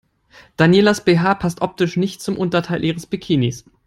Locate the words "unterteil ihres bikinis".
2.35-3.65